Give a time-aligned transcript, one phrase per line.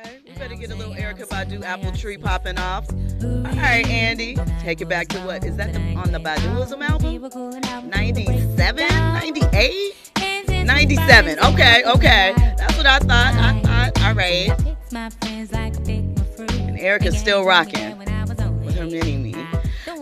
[0.00, 2.86] Okay, we better get a little Erykah Badu apple tree popping off.
[2.90, 5.44] All right, Andy, take it back to what?
[5.44, 7.90] Is that the, on the Baduizm album?
[7.90, 8.88] 97?
[8.88, 10.10] 98?
[10.64, 11.38] 97.
[11.40, 12.32] Okay, okay.
[12.56, 13.34] That's what I thought.
[13.34, 14.48] I thought, all right.
[14.94, 18.08] And Erykah's still rocking with
[18.76, 19.46] her mini me.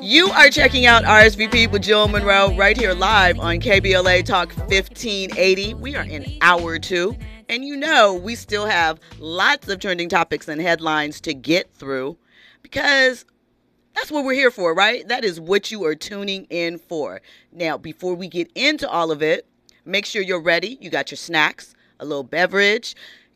[0.00, 5.74] You are checking out RSVP with Jill Munroe right here live on KBLA Talk 1580.
[5.74, 7.16] We are in hour two.
[7.50, 12.16] And you know, we still have lots of trending topics and headlines to get through
[12.62, 13.24] because
[13.92, 15.06] that's what we're here for, right?
[15.08, 17.20] That is what you are tuning in for.
[17.50, 19.48] Now, before we get into all of it,
[19.84, 20.78] make sure you're ready.
[20.80, 22.94] You got your snacks, a little beverage.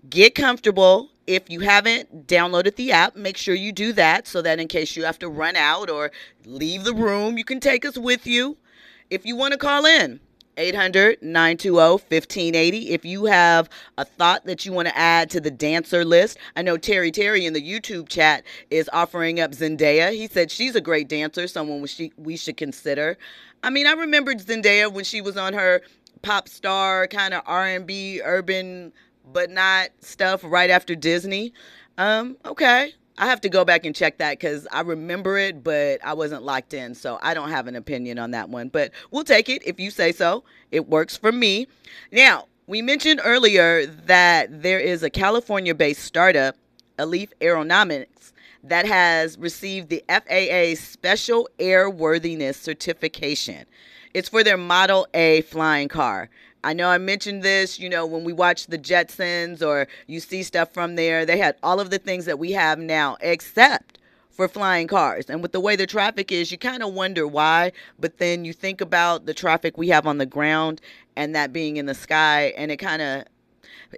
[0.09, 1.11] Get comfortable.
[1.27, 4.95] If you haven't downloaded the app, make sure you do that so that in case
[4.95, 6.13] you have to run out or
[6.47, 8.59] leave the room, you can take us with you.
[9.11, 10.21] If you want to call in,
[10.57, 12.91] 800 920 1580.
[12.91, 13.69] If you have
[13.99, 17.47] a thought that you want to add to the dancer list, I know Terry Terry
[17.47, 20.13] in the YouTube chat is offering up Zendaya.
[20.13, 23.17] He said she's a great dancer, someone we, should consider.
[23.63, 25.83] I mean, I remembered Zendaya when she was on her
[26.23, 28.93] pop star kind of R&B urban
[29.33, 31.53] but not stuff right after Disney.
[31.97, 36.05] Um, okay, I have to go back and check that because I remember it, but
[36.05, 36.95] I wasn't locked in.
[36.95, 38.69] So I don't have an opinion on that one.
[38.69, 40.45] But we'll take it if you say so.
[40.73, 41.69] It works for me.
[42.11, 46.57] Now, we mentioned earlier that there is a California based startup,
[46.99, 48.33] Alef Aeronautics,
[48.65, 53.67] that has received the FAA Special Airworthiness Certification.
[54.15, 56.31] It's for their Model A flying car.
[56.65, 60.43] I know I mentioned this, you know, when we watch the Jetsons or you see
[60.43, 63.99] stuff from there, they had all of the things that we have now, except
[64.31, 65.29] for flying cars.
[65.29, 68.55] And with the way the traffic is, you kind of wonder why, but then you
[68.55, 70.81] think about the traffic we have on the ground
[71.17, 73.25] and that being in the sky, and it kind of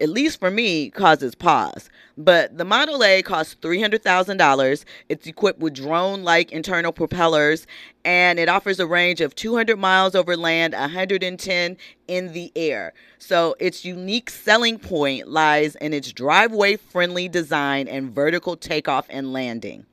[0.00, 1.88] at least for me, causes pause.
[2.18, 4.84] But the Model A costs $300,000.
[5.08, 7.66] It's equipped with drone like internal propellers
[8.04, 11.76] and it offers a range of 200 miles over land, 110
[12.08, 12.94] in the air.
[13.18, 19.32] So its unique selling point lies in its driveway friendly design and vertical takeoff and
[19.32, 19.86] landing.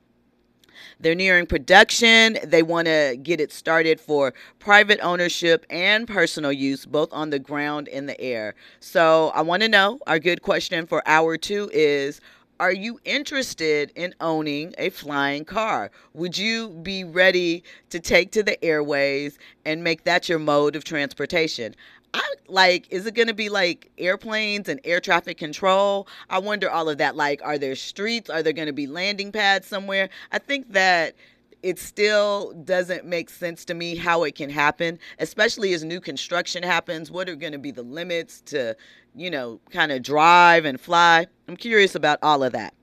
[1.04, 2.38] They're nearing production.
[2.46, 7.40] They want to get it started for private ownership and personal use, both on the
[7.40, 8.56] ground and the air.
[8.80, 12.22] So I want to know our good question for hour two is
[12.62, 15.92] are you interested in owning a flying car?
[16.14, 20.86] Would you be ready to take to the airways and make that your mode of
[20.86, 21.76] transportation?
[22.14, 26.08] I like, is it going to be like airplanes and air traffic control?
[26.30, 27.16] I wonder all of that.
[27.16, 28.30] Like, are there streets?
[28.30, 30.10] Are there going to be landing pads somewhere?
[30.32, 31.16] I think that
[31.64, 36.62] it still doesn't make sense to me how it can happen, especially as new construction
[36.62, 37.10] happens.
[37.10, 38.76] What are going to be the limits to,
[39.16, 41.26] you know, kind of drive and fly?
[41.48, 42.74] I'm curious about all of that.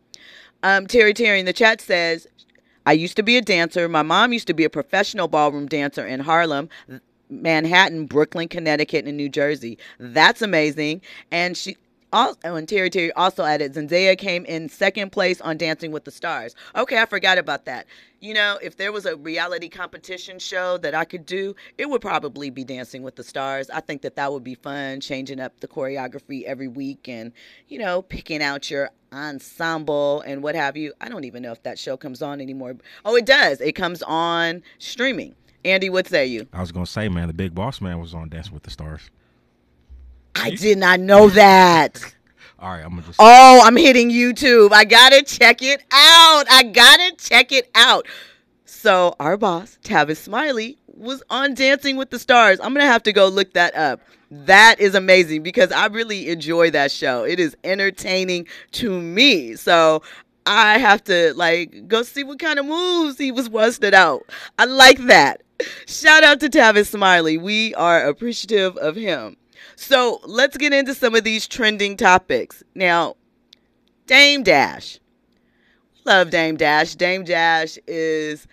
[0.63, 2.27] Um, Terry Terry in the chat says,
[2.87, 3.89] I used to be a dancer.
[3.89, 6.71] My mom used to be a professional ballroom dancer in Harlem.
[7.31, 9.79] Manhattan, Brooklyn, Connecticut, and New Jersey.
[9.99, 11.03] That's amazing.
[11.31, 11.77] And she
[12.13, 16.05] also, oh, and Terry Terry also added Zendaya came in second place on Dancing with
[16.05, 16.55] the Stars.
[16.75, 17.87] Okay, I forgot about that.
[18.21, 22.01] You know, if there was a reality competition show that I could do, it would
[22.01, 23.71] probably be Dancing with the Stars.
[23.71, 27.33] I think that that would be fun, changing up the choreography every week and,
[27.69, 30.93] you know, picking out your ensemble and what have you.
[31.01, 32.77] I don't even know if that show comes on anymore.
[33.05, 33.61] Oh, it does.
[33.61, 35.35] It comes on streaming.
[35.65, 36.47] Andy, what say you?
[36.53, 39.11] I was gonna say, man, the Big Boss Man was on Dancing with the Stars.
[40.35, 42.15] I did not know that.
[42.59, 43.17] All right, I'm gonna just.
[43.19, 44.73] Oh, I'm hitting YouTube.
[44.73, 46.45] I gotta check it out.
[46.51, 48.07] I gotta check it out.
[48.65, 52.61] So our boss, Tavis Smiley, was on Dancing with the Stars.
[52.61, 54.01] I'm gonna have to go look that up.
[54.31, 57.25] That is amazing because I really enjoy that show.
[57.25, 59.57] It is entertaining to me.
[59.57, 60.03] So
[60.47, 64.25] I have to like go see what kind of moves he was busted out.
[64.59, 65.43] I like that.
[65.87, 67.39] Shout out to Tavis Smiley.
[67.39, 69.37] We are appreciative of him.
[69.77, 72.63] So let's get into some of these trending topics.
[72.75, 73.17] Now,
[74.07, 74.99] Dame Dash.
[76.05, 76.95] Love Dame Dash.
[76.95, 78.47] Dame Dash is,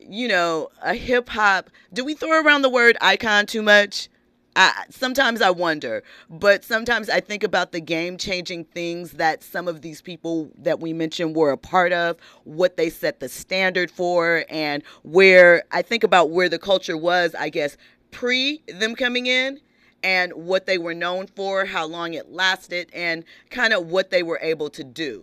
[0.00, 1.70] you know, a hip hop.
[1.92, 4.08] Do we throw around the word icon too much?
[4.56, 9.68] I, sometimes I wonder, but sometimes I think about the game changing things that some
[9.68, 13.90] of these people that we mentioned were a part of, what they set the standard
[13.90, 17.76] for, and where I think about where the culture was, I guess,
[18.10, 19.60] pre them coming in
[20.02, 24.22] and what they were known for, how long it lasted, and kind of what they
[24.22, 25.22] were able to do.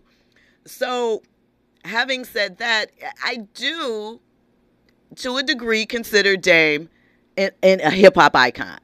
[0.65, 1.23] So,
[1.85, 2.91] having said that,
[3.23, 4.19] I do,
[5.17, 6.89] to a degree, consider Dame
[7.35, 8.79] in, a hip hop icon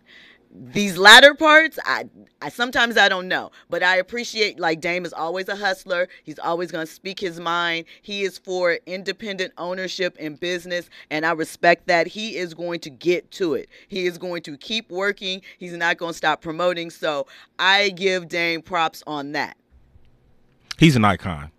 [0.51, 2.05] these latter parts, I,
[2.41, 6.07] I sometimes I don't know, but I appreciate like Dame is always a hustler.
[6.23, 7.85] He's always to speak his mind.
[8.01, 12.07] He is for independent ownership in business, and I respect that.
[12.07, 13.69] He is going to get to it.
[13.87, 15.41] He is going to keep working.
[15.59, 16.89] He's not to stop promoting.
[16.89, 17.27] So
[17.59, 19.55] I give Dame props on that.
[20.79, 21.51] He's an icon,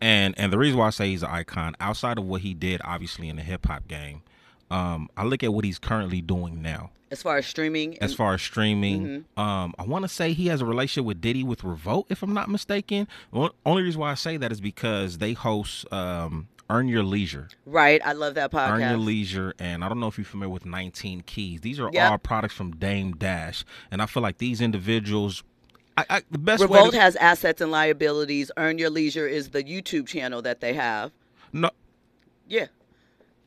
[0.00, 2.80] and and the reason why I say he's an icon, outside of what he did,
[2.84, 4.22] obviously in the hip hop game,
[4.70, 6.90] um, I look at what he's currently doing now.
[7.10, 9.40] As far as streaming, as far as streaming, mm-hmm.
[9.40, 12.34] um, I want to say he has a relationship with Diddy with Revolt, if I'm
[12.34, 13.06] not mistaken.
[13.32, 17.48] Only reason why I say that is because they host um, Earn Your Leisure.
[17.66, 18.70] Right, I love that podcast.
[18.70, 21.60] Earn Your Leisure, and I don't know if you're familiar with 19 Keys.
[21.60, 22.10] These are yep.
[22.10, 25.44] all products from Dame Dash, and I feel like these individuals
[25.96, 27.00] I, I, the best Revolt to...
[27.00, 28.50] has assets and liabilities.
[28.56, 31.12] Earn Your Leisure is the YouTube channel that they have.
[31.52, 31.70] No.
[32.48, 32.66] Yeah.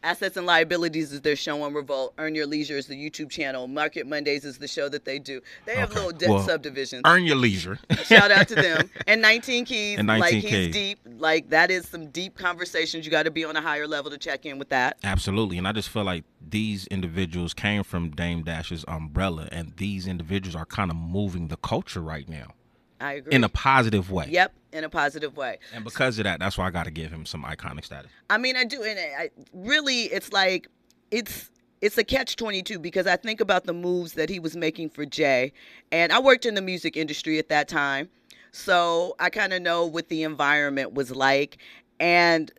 [0.04, 2.14] Assets and Liabilities is their show on Revolt.
[2.18, 3.68] Earn Your Leisure is the YouTube channel.
[3.68, 5.42] Market Mondays is the show that they do.
[5.66, 6.00] They have okay.
[6.00, 7.02] little debt well, subdivisions.
[7.06, 7.80] Earn Your Leisure.
[8.04, 8.90] Shout out to them.
[9.08, 9.98] And 19 Keys.
[9.98, 11.00] And 19 like he's deep.
[11.18, 13.06] Like that is some deep conversations.
[13.06, 14.98] You got to be on a higher level to check in with that.
[15.04, 15.58] Absolutely.
[15.58, 20.56] And I just feel like these individuals came from Dame Dash's umbrella, and these individuals
[20.56, 22.54] are kind of moving the culture right now.
[23.00, 23.34] I agree.
[23.34, 24.28] In a positive way.
[24.30, 25.60] Yep, in a positive way.
[25.74, 28.12] And because of that, that's why I got to give him some iconic status.
[28.30, 30.68] I mean, I do, and I, really, it's like
[31.12, 31.52] it's
[31.82, 35.06] it's a catch 22 because I think about the moves that he was making for
[35.06, 35.54] Jay,
[35.92, 38.10] and I worked in the music industry at that time,
[38.52, 41.58] so I kind of know what the environment was like,
[42.00, 42.52] and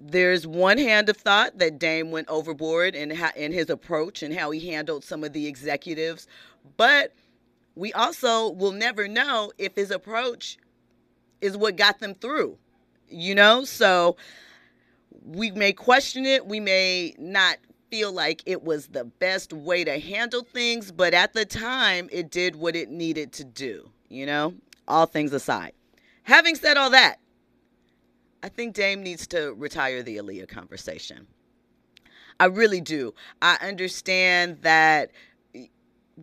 [0.00, 4.50] there's one hand of thought that Dame went overboard in in his approach and how
[4.50, 6.26] he handled some of the executives,
[6.76, 7.14] but
[7.78, 10.58] we also will never know if his approach
[11.40, 12.58] is what got them through,
[13.08, 13.64] you know?
[13.64, 14.16] So
[15.24, 17.58] we may question it, we may not
[17.88, 22.30] feel like it was the best way to handle things, but at the time, it
[22.30, 24.54] did what it needed to do, you know?
[24.88, 25.72] All things aside.
[26.24, 27.18] Having said all that,
[28.42, 31.26] I think Dame needs to retire the Aaliyah conversation.
[32.40, 33.14] I really do.
[33.42, 35.10] I understand that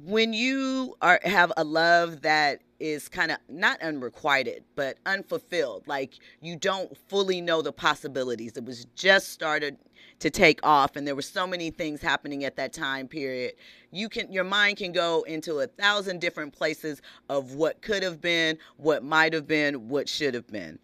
[0.03, 6.15] when you are have a love that is kind of not unrequited but unfulfilled like
[6.41, 8.57] you don't fully know the possibilities.
[8.57, 9.77] It was just started
[10.19, 13.53] to take off and there were so many things happening at that time period.
[13.91, 18.19] You can your mind can go into a thousand different places of what could have
[18.19, 20.77] been what might have been what should have been.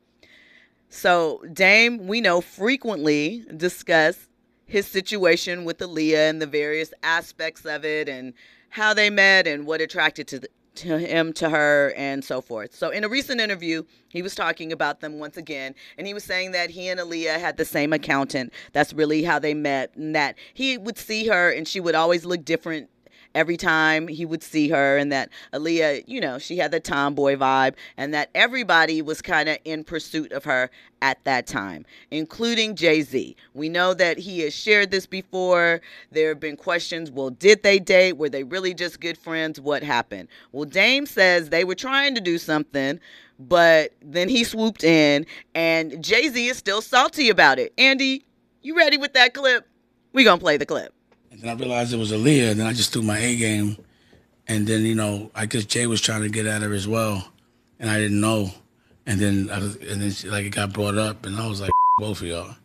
[0.87, 4.29] So dame we know frequently discuss
[4.65, 8.33] his situation with Aaliyah and the various aspects of it and
[8.71, 12.73] how they met and what attracted to the, to him to her and so forth.
[12.73, 16.23] So in a recent interview, he was talking about them once again and he was
[16.23, 18.53] saying that he and Aaliyah had the same accountant.
[18.71, 22.25] That's really how they met and that he would see her and she would always
[22.25, 22.89] look different
[23.35, 27.35] every time he would see her, and that Aaliyah, you know, she had the tomboy
[27.35, 30.69] vibe, and that everybody was kind of in pursuit of her
[31.01, 33.35] at that time, including Jay Z.
[33.53, 35.81] We know that he has shared this before.
[36.11, 38.17] There have been questions well, did they date?
[38.17, 39.59] Were they really just good friends?
[39.59, 40.27] What happened?
[40.51, 42.99] Well, Dame says they were trying to do something,
[43.39, 45.25] but then he swooped in,
[45.55, 47.73] and Jay Z is still salty about it.
[47.77, 48.25] Andy,
[48.61, 49.67] you ready with that clip?
[50.13, 50.93] we going to play the clip.
[51.31, 52.51] And then I realized it was Aaliyah.
[52.51, 53.77] And then I just threw my A game.
[54.47, 57.31] And then, you know, I guess Jay was trying to get at her as well.
[57.79, 58.51] And I didn't know.
[59.05, 61.25] And then, I was, and then she, like, it got brought up.
[61.25, 62.55] And I was like, both of y'all.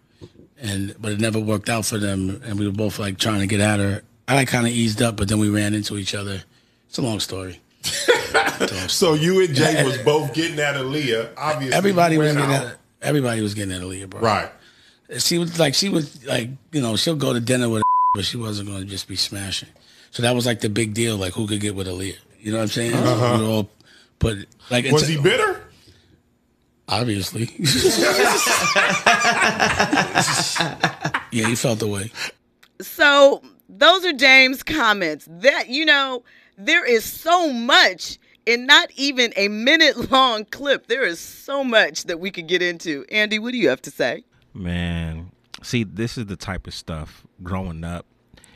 [0.60, 2.42] And, but it never worked out for them.
[2.44, 4.02] And we were both like trying to get at her.
[4.28, 6.42] I like kind of eased up, but then we ran into each other.
[6.88, 7.60] It's a long story.
[8.88, 11.34] so you and Jay was both getting at Aaliyah.
[11.36, 14.20] Obviously, everybody was getting at everybody was getting at Aaliyah, bro.
[14.20, 14.50] Right.
[15.18, 17.82] She was like she was like you know she'll go to dinner with
[18.16, 19.68] but she wasn't going to just be smashing.
[20.10, 22.16] So that was like the big deal, like who could get with Aaliyah.
[22.40, 22.94] You know what I'm saying?
[22.94, 23.36] Uh-huh.
[23.38, 23.70] We all
[24.18, 25.62] put like was he bitter?
[26.88, 27.42] Obviously.
[31.30, 32.10] yeah, he felt the way.
[32.80, 35.28] So those are Dame's comments.
[35.30, 36.24] That you know,
[36.56, 40.86] there is so much in not even a minute long clip.
[40.86, 43.04] There is so much that we could get into.
[43.10, 44.24] Andy, what do you have to say?
[44.54, 45.25] Man,
[45.66, 48.06] see, this is the type of stuff growing up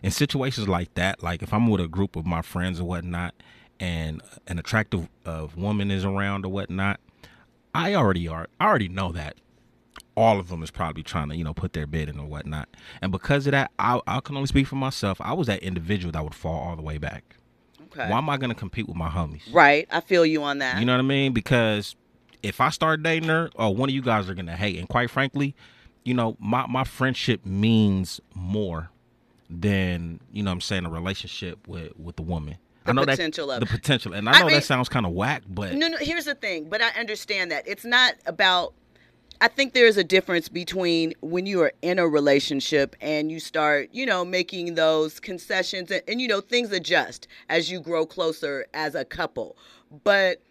[0.02, 1.22] in situations like that.
[1.22, 3.34] Like if I'm with a group of my friends or whatnot,
[3.78, 7.00] and an attractive uh, woman is around or whatnot,
[7.74, 8.46] I already are.
[8.60, 9.36] I already know that
[10.16, 12.68] all of them is probably trying to you know put their bid in or whatnot.
[13.00, 15.20] And because of that, I, I can only speak for myself.
[15.20, 17.36] I was that individual that would fall all the way back.
[17.86, 18.08] Okay.
[18.08, 19.42] Why am I gonna compete with my homies?
[19.52, 19.88] Right.
[19.90, 20.78] I feel you on that.
[20.78, 21.32] You know what I mean?
[21.32, 21.96] Because
[22.42, 24.78] if I start dating her, or oh, one of you guys are gonna hate.
[24.78, 25.54] And quite frankly,
[26.10, 28.90] you know, my, my friendship means more
[29.48, 32.56] than you know what I'm saying a relationship with with the woman.
[32.84, 34.88] The I know potential that of- the potential, and I I know mean- that sounds
[34.88, 37.66] kind of whack, but No, no, here's the thing, but I understand that.
[37.68, 38.74] It's not about
[39.40, 43.88] I think there's a difference between when you are in a relationship and you start,
[43.92, 48.66] you know, making those concessions and, and you know, things adjust as you grow closer
[48.74, 49.56] as a couple.
[50.04, 50.42] But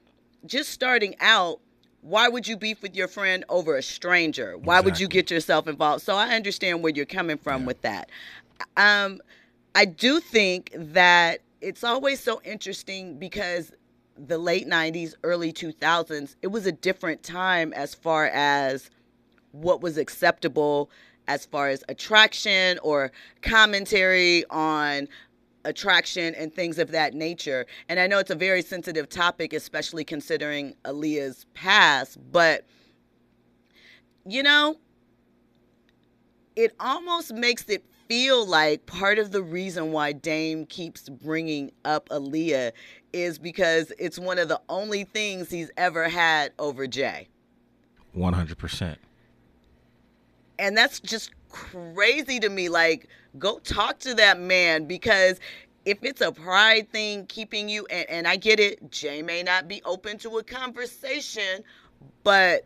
[0.45, 1.59] just starting out,
[2.01, 4.57] why would you beef with your friend over a stranger?
[4.57, 6.03] Why would you get yourself involved?
[6.03, 8.09] So I understand where you're coming from with that.
[8.77, 9.21] Um,
[9.75, 13.71] I do think that it's always so interesting because
[14.17, 18.89] the late 90s, early 2000s, it was a different time as far as
[19.51, 20.89] what was acceptable
[21.27, 23.11] as far as attraction or
[23.43, 25.07] commentary on
[25.65, 27.65] attraction and things of that nature.
[27.87, 32.65] And I know it's a very sensitive topic, especially considering Aaliyah's past, but
[34.25, 34.77] you know,
[36.55, 42.09] it almost makes it feel like part of the reason why Dame keeps bringing up
[42.09, 42.71] Aaliyah
[43.13, 47.27] is because it's one of the only things he's ever had over Jay.
[48.13, 48.57] 100.
[48.57, 48.97] percent
[50.57, 52.69] And that's just crazy to me.
[52.69, 53.07] Like,
[53.37, 55.39] go talk to that man because
[55.85, 59.67] if it's a pride thing keeping you, and, and I get it, Jay may not
[59.67, 61.63] be open to a conversation,
[62.23, 62.65] but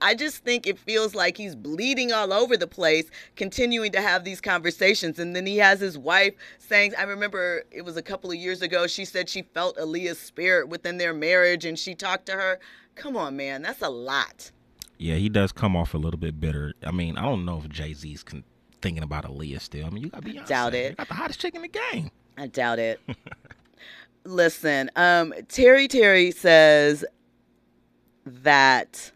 [0.00, 4.24] I just think it feels like he's bleeding all over the place, continuing to have
[4.24, 5.18] these conversations.
[5.18, 8.62] And then he has his wife saying, I remember it was a couple of years
[8.62, 12.60] ago, she said she felt Aaliyah's spirit within their marriage and she talked to her.
[12.94, 14.50] Come on, man, that's a lot.
[14.98, 16.74] Yeah, he does come off a little bit bitter.
[16.84, 18.44] I mean, I don't know if Jay Z's con-
[18.80, 19.86] thinking about Aaliyah still.
[19.86, 20.46] I mean, you got Beyonce.
[20.46, 20.90] doubt it.
[20.90, 22.10] You got the hottest chick in the game.
[22.36, 23.00] I doubt it.
[24.24, 27.04] Listen, um, Terry Terry says
[28.26, 29.10] that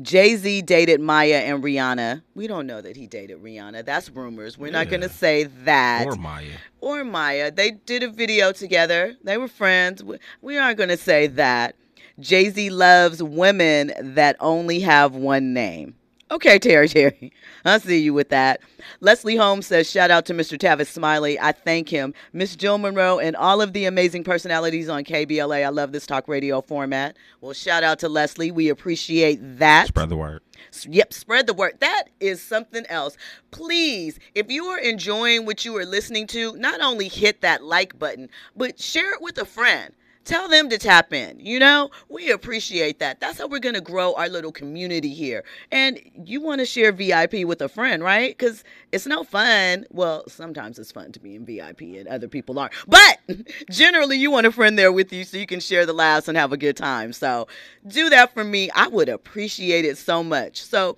[0.00, 2.22] Jay Z dated Maya and Rihanna.
[2.34, 3.84] We don't know that he dated Rihanna.
[3.84, 4.56] That's rumors.
[4.56, 6.06] We're not going to say that.
[6.06, 6.52] Or Maya.
[6.80, 7.50] or Maya.
[7.50, 9.14] They did a video together.
[9.22, 10.02] They were friends.
[10.02, 11.74] We- We aren't going to say that.
[12.18, 15.94] Jay Z loves women that only have one name.
[16.32, 17.32] Okay, Terry, Terry.
[17.64, 18.60] I'll see you with that.
[19.00, 20.56] Leslie Holmes says, shout out to Mr.
[20.56, 21.40] Tavis Smiley.
[21.40, 22.14] I thank him.
[22.32, 25.64] Miss Jill Munroe and all of the amazing personalities on KBLA.
[25.64, 27.16] I love this talk radio format.
[27.40, 28.52] Well, shout out to Leslie.
[28.52, 29.88] We appreciate that.
[29.88, 30.42] Spread the word.
[30.84, 31.78] Yep, spread the word.
[31.80, 33.16] That is something else.
[33.50, 37.98] Please, if you are enjoying what you are listening to, not only hit that like
[37.98, 39.92] button, but share it with a friend.
[40.24, 41.40] Tell them to tap in.
[41.40, 43.20] You know, we appreciate that.
[43.20, 45.44] That's how we're going to grow our little community here.
[45.72, 48.36] And you want to share VIP with a friend, right?
[48.36, 48.62] Because
[48.92, 49.86] it's no fun.
[49.90, 52.74] Well, sometimes it's fun to be in VIP and other people aren't.
[52.86, 53.18] But
[53.70, 56.36] generally, you want a friend there with you so you can share the laughs and
[56.36, 57.12] have a good time.
[57.14, 57.48] So
[57.86, 58.70] do that for me.
[58.74, 60.62] I would appreciate it so much.
[60.62, 60.96] So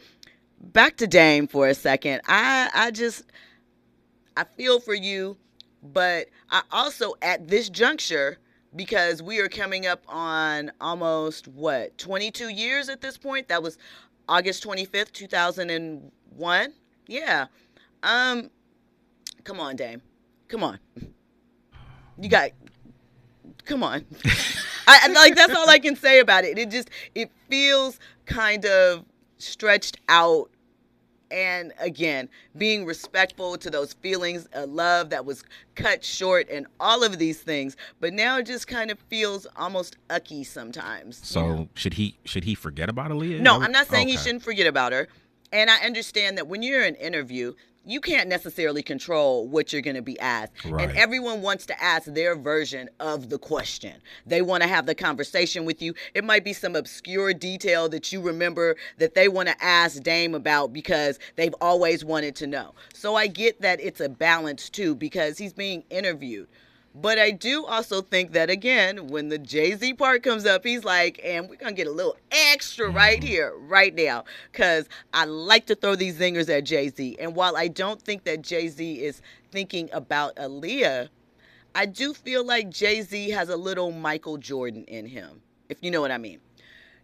[0.61, 2.23] back to Dame for a second.
[2.27, 3.23] I I just
[4.37, 5.37] I feel for you,
[5.83, 8.39] but I also at this juncture
[8.75, 13.49] because we are coming up on almost what 22 years at this point.
[13.49, 13.79] That was
[14.29, 16.73] August 25th, 2001.
[17.07, 17.47] Yeah.
[18.03, 18.51] Um
[19.45, 20.03] come on, Dame.
[20.49, 20.79] Come on.
[22.21, 22.51] You got
[23.65, 24.05] come on.
[24.87, 26.59] I like that's all I can say about it.
[26.59, 29.05] It just it feels kind of
[29.39, 30.51] stretched out
[31.33, 35.43] and again being respectful to those feelings of love that was
[35.75, 39.97] cut short and all of these things but now it just kind of feels almost
[40.11, 41.69] ucky sometimes you So know?
[41.75, 43.41] should he should he forget about Aaliyah?
[43.41, 45.09] no i'm not saying he shouldn't forget about her
[45.53, 49.83] and i understand that when you're in an interview you can't necessarily control what you're
[49.83, 50.89] going to be asked Right.
[50.89, 53.95] and everyone wants to ask their version of the question.
[54.27, 55.95] They want to have the conversation with you.
[56.15, 60.35] It might be some obscure detail that you remember that they want to ask dame
[60.35, 62.75] about because they've always wanted to know.
[62.95, 66.49] So i get that it's a balance too because he's being interviewed
[66.95, 70.85] but I do also think that again, when the Jay Z part comes up, he's
[70.85, 73.27] like, and we're gonna get a little extra right mm-hmm.
[73.27, 77.17] here, right now, because I like to throw these zingers at Jay Z.
[77.19, 81.09] And while I don't think that Jay Z is thinking about Aaliyah,
[81.75, 85.91] I do feel like Jay Z has a little Michael Jordan in him, if you
[85.91, 86.41] know what I mean.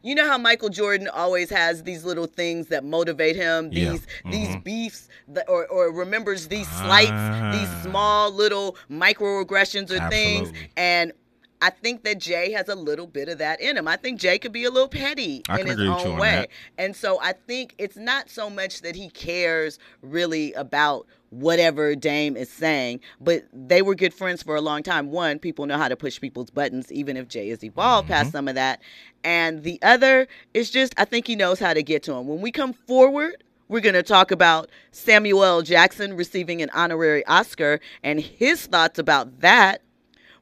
[0.02, 3.90] You know how Michael Jordan always has these little things that motivate him, Yeah.
[3.90, 7.80] these these beefs, that, or or remembers these slights, these Ah.
[7.84, 11.12] small little microaggressions or things, and
[11.60, 13.88] I think that Jay has a little bit of that in him.
[13.88, 16.18] I think Jay could be a little petty I in his agree with you own
[16.18, 16.30] way.
[16.30, 16.48] that.
[16.78, 22.36] And so I think it's not so much that he cares really about whatever Dame
[22.36, 25.10] is saying, but they were good friends for a long time.
[25.10, 28.14] One, people know how to push people's buttons, even if Jay has evolved Mm-hmm.
[28.14, 28.80] past some of that.
[29.24, 32.26] And the other is just, I think he knows how to get to him.
[32.26, 35.60] When we come forward, We're going to talk about Samuel L.
[35.62, 39.82] Jackson receiving an honorary Oscar and his thoughts about that.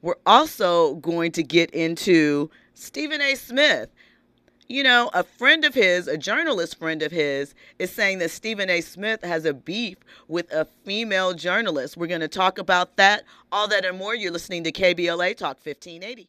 [0.00, 3.34] We're also going to get into Stephen A.
[3.34, 3.88] Smith.
[4.68, 8.68] You know, a friend of his, a journalist friend of his, is saying that Stephen
[8.68, 8.80] A.
[8.80, 11.96] Smith has a beef with a female journalist.
[11.96, 14.16] We're going to talk about that, all that and more.
[14.16, 16.28] You're listening to KBLA Talk 1580.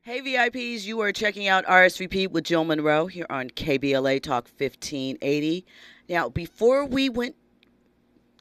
[0.00, 5.66] Hey VIPs, you are checking out RSVP with Jill Munroe here on KBLA Talk 1580.
[6.08, 7.36] Now, before we went,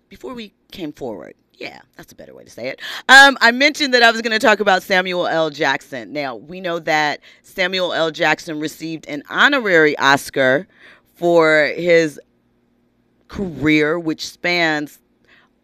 [0.08, 2.82] before we came forward, yeah, that's a better way to say it.
[3.10, 5.50] Um, I mentioned that I was going to talk about Samuel L.
[5.50, 6.12] Jackson.
[6.12, 8.12] Now, we know that Samuel L.
[8.12, 10.68] Jackson received an honorary Oscar
[11.16, 12.20] for his
[13.28, 15.00] career, which spans,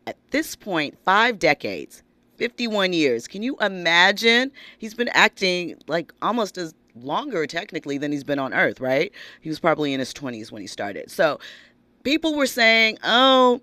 [0.08, 2.03] at this point, five decades.
[2.38, 3.27] 51 years.
[3.27, 4.51] Can you imagine?
[4.77, 9.12] He's been acting like almost as longer technically than he's been on earth, right?
[9.41, 11.12] He was probably in his 20s when he started.
[11.12, 11.39] So
[12.03, 13.62] people were saying, "Oh,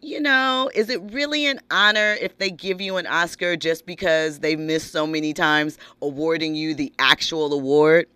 [0.00, 4.40] you know, is it really an honor if they give you an Oscar just because
[4.40, 8.06] they missed so many times awarding you the actual award?"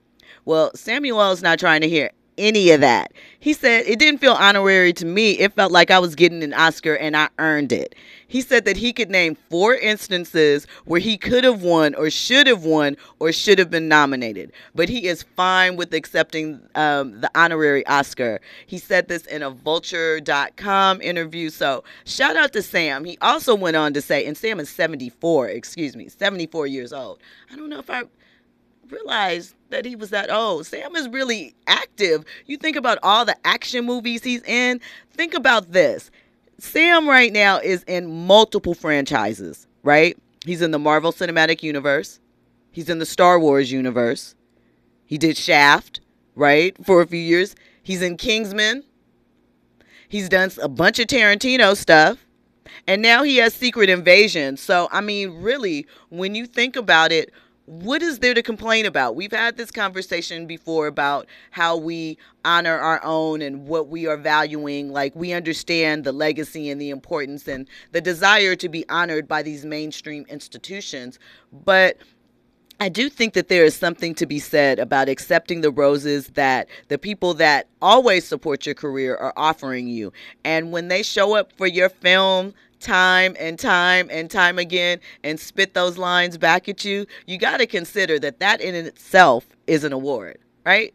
[0.45, 3.13] Well, Samuel's not trying to hear any of that.
[3.39, 5.33] He said it didn't feel honorary to me.
[5.33, 7.95] It felt like I was getting an Oscar and I earned it.
[8.33, 12.47] He said that he could name four instances where he could have won or should
[12.47, 17.31] have won or should have been nominated, but he is fine with accepting um, the
[17.35, 18.41] honorary Oscar.
[18.67, 21.51] He said this in a vulture.com interview.
[21.51, 23.05] So shout out to Sam.
[23.05, 27.19] He also went on to say, and Sam is 74, excuse me, 74 years old.
[27.53, 28.05] I don't know if I
[28.89, 30.67] realized that he was that old.
[30.67, 32.25] Sam is really active.
[32.47, 34.81] You think about all the action movies he's in.
[35.11, 36.11] Think about this.
[36.63, 40.17] Sam right now is in multiple franchises, right?
[40.47, 42.21] He's in the Marvel Cinematic Universe.
[42.71, 44.37] He's in the Star Wars universe.
[45.05, 46.01] He did Shaft,
[46.37, 47.57] right, for a few years.
[47.83, 48.85] He's in Kingsman.
[50.09, 52.25] He's done a bunch of Tarantino stuff.
[52.87, 54.57] And now he has Secret Invasion.
[54.57, 57.33] So, I mean, really, when you think about it,
[57.73, 59.17] what is there to complain about?
[59.17, 64.19] We've had this conversation before about how we honor our own and what we are
[64.19, 64.93] valuing.
[64.93, 69.43] Like, we understand the legacy and the importance and the desire to be honored by
[69.43, 71.19] these mainstream institutions.
[71.51, 71.97] But
[72.79, 76.69] I do think that there is something to be said about accepting the roses that
[76.89, 80.13] the people that always support your career are offering you.
[80.45, 85.39] And when they show up for your film time and time and time again and
[85.39, 89.85] spit those lines back at you, you got to consider that that in itself is
[89.85, 90.93] an award, right?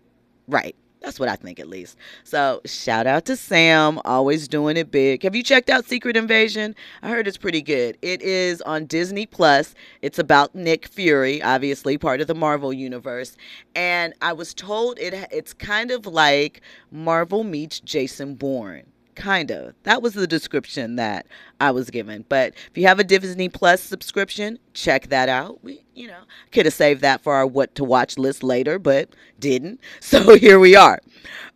[0.47, 0.75] Right.
[1.01, 1.95] That's what I think, at least.
[2.23, 5.23] So, shout out to Sam, always doing it big.
[5.23, 6.75] Have you checked out Secret Invasion?
[7.03, 7.97] I heard it's pretty good.
[8.01, 9.75] It is on Disney Plus.
[10.01, 13.37] It's about Nick Fury, obviously part of the Marvel universe.
[13.75, 18.87] And I was told it it's kind of like Marvel meets Jason Bourne
[19.17, 19.73] kind of.
[19.83, 21.27] That was the description that
[21.59, 22.23] I was given.
[22.29, 25.61] But if you have a Disney Plus subscription, check that out.
[25.63, 29.09] We, you know, could have saved that for our what to watch list later, but
[29.39, 29.81] didn't.
[29.99, 30.99] So here we are.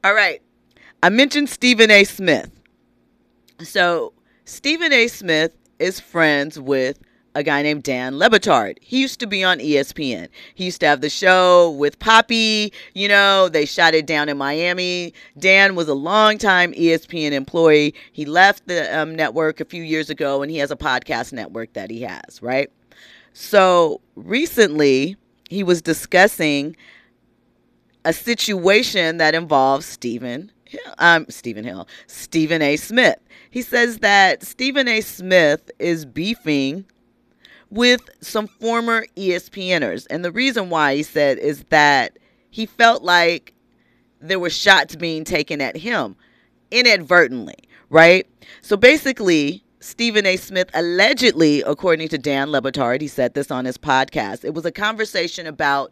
[0.03, 0.41] All right.
[1.01, 2.03] I mentioned Stephen A.
[2.03, 2.51] Smith.
[3.63, 4.13] So
[4.45, 5.07] Stephen A.
[5.07, 6.99] Smith is friends with
[7.35, 8.77] a guy named Dan Le Batard.
[8.81, 10.27] He used to be on ESPN.
[10.53, 12.73] He used to have the show with Papi.
[12.93, 15.13] You know, they shot it down in Miami.
[15.37, 17.93] Dan was a longtime ESPN employee.
[18.11, 21.73] He left the um, network a few years ago and he has a podcast network
[21.73, 22.69] that he has, right?
[23.33, 25.15] So recently,
[25.49, 26.75] he was discussing
[28.03, 30.51] a situation that involves Stephen
[30.99, 32.77] um, Stephen Hill, Stephen A.
[32.77, 33.19] Smith.
[33.49, 35.01] He says that Stephen A.
[35.01, 36.85] Smith is beefing
[37.71, 40.05] with some former ESPNers.
[40.09, 42.19] And the reason why he said is that
[42.51, 43.53] he felt like
[44.19, 46.15] there were shots being taken at him
[46.69, 47.57] inadvertently,
[47.89, 48.27] right?
[48.61, 50.37] So basically, Stephen A.
[50.37, 54.45] Smith allegedly, according to Dan Le Batard, he said this on his podcast.
[54.45, 55.91] It was a conversation about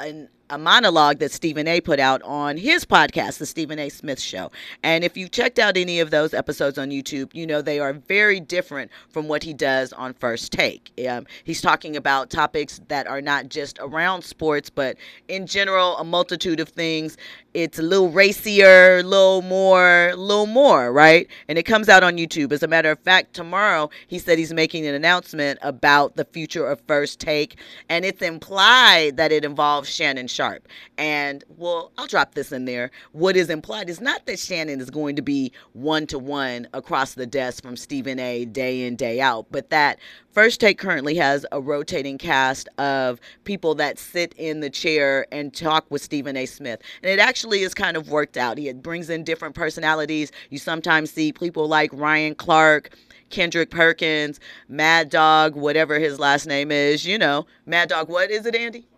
[0.00, 4.20] an a monologue that Stephen A put out on his podcast, The Stephen A Smith
[4.20, 4.50] Show.
[4.82, 7.92] And if you've checked out any of those episodes on YouTube, you know they are
[7.92, 10.92] very different from what he does on First Take.
[11.08, 14.96] Um, he's talking about topics that are not just around sports, but
[15.28, 17.16] in general, a multitude of things.
[17.54, 21.28] It's a little racier, a little more, a little more, right?
[21.48, 22.52] And it comes out on YouTube.
[22.52, 26.66] As a matter of fact, tomorrow he said he's making an announcement about the future
[26.66, 27.56] of First Take,
[27.88, 30.66] and it's implied that it involves Shannon Sharpe Sharp.
[30.96, 32.90] And, well, I'll drop this in there.
[33.12, 37.12] What is implied is not that Shannon is going to be one to one across
[37.12, 38.46] the desk from Stephen A.
[38.46, 39.98] day in, day out, but that
[40.32, 45.52] First Take currently has a rotating cast of people that sit in the chair and
[45.52, 46.46] talk with Stephen A.
[46.46, 46.80] Smith.
[47.02, 48.56] And it actually is kind of worked out.
[48.56, 50.32] He brings in different personalities.
[50.48, 52.96] You sometimes see people like Ryan Clark.
[53.28, 58.44] Kendrick Perkins, Mad Dog, whatever his last name is, you know, Mad Dog, what is
[58.44, 58.88] it, Andy?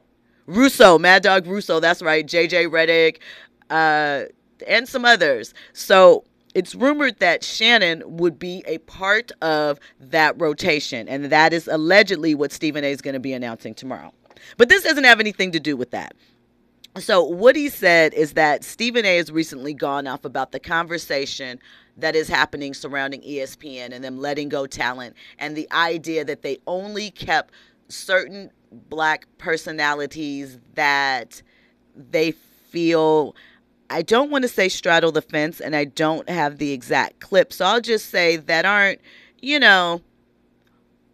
[0.46, 3.18] Russo, Mad Dog Russo, that's right, JJ Redick,
[3.70, 4.24] uh,
[4.66, 5.54] and some others.
[5.72, 6.24] So
[6.54, 12.34] it's rumored that Shannon would be a part of that rotation, and that is allegedly
[12.34, 14.12] what Stephen A is going to be announcing tomorrow.
[14.56, 16.14] But this doesn't have anything to do with that.
[16.98, 21.58] So, what he said is that Stephen A has recently gone off about the conversation
[21.96, 26.58] that is happening surrounding ESPN and them letting go talent and the idea that they
[26.66, 27.54] only kept
[27.88, 28.50] certain
[28.88, 31.42] black personalities that
[31.96, 33.34] they feel
[33.90, 37.52] I don't want to say straddle the fence, and I don't have the exact clip.
[37.52, 39.02] So I'll just say that aren't,
[39.42, 40.00] you know,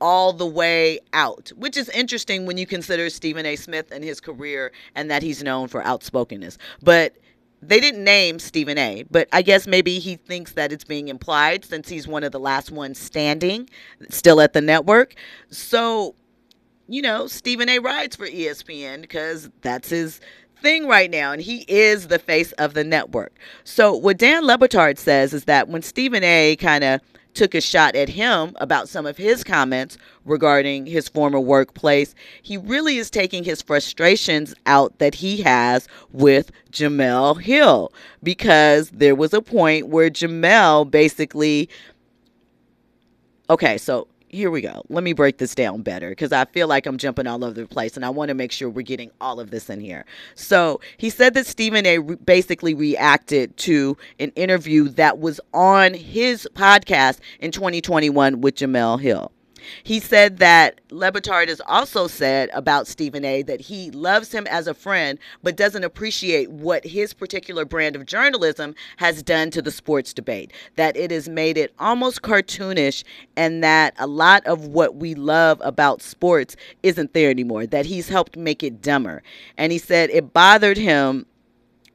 [0.01, 3.57] all the way out, which is interesting when you consider Stephen A.
[3.57, 6.57] Smith and his career and that he's known for outspokenness.
[6.81, 7.17] But
[7.61, 11.65] they didn't name Stephen A., but I guess maybe he thinks that it's being implied
[11.65, 13.69] since he's one of the last ones standing
[14.09, 15.15] still at the network.
[15.51, 16.15] So,
[16.89, 17.79] you know, Stephen A.
[17.79, 20.21] rides for ESPN because that's his
[20.61, 23.33] thing right now, and he is the face of the network.
[23.65, 27.01] So, what Dan Le Batard says is that when Stephen A kind of
[27.35, 32.57] took a shot at him about some of his comments regarding his former workplace, he
[32.57, 39.33] really is taking his frustrations out that he has with Jemele Hill because there was
[39.33, 41.69] a point where Jemele basically.
[43.51, 44.83] Okay, so here we go.
[44.89, 47.67] Let me break this down better because I feel like I'm jumping all over the
[47.67, 50.05] place and I want to make sure we're getting all of this in here.
[50.35, 51.99] So he said that Stephen A.
[51.99, 59.01] Re- basically reacted to an interview that was on his podcast in 2021 with Jemele
[59.01, 59.33] Hill.
[59.83, 63.43] He said that Le has also said about Stephen A.
[63.43, 68.07] that he loves him as a friend, but doesn't appreciate what his particular brand of
[68.07, 70.53] journalism has done to the sports debate.
[70.77, 73.05] That it has made it almost cartoonish,
[73.37, 77.67] and that a lot of what we love about sports isn't there anymore.
[77.67, 79.23] That he's helped make it dumber.
[79.57, 81.27] And he said it bothered him